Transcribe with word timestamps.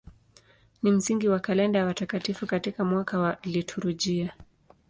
Ni 0.83 0.91
msingi 0.91 1.27
wa 1.29 1.39
kalenda 1.39 1.79
ya 1.79 1.85
watakatifu 1.85 2.45
katika 2.47 2.83
mwaka 2.85 3.19
wa 3.19 3.37
liturujia. 3.43 4.33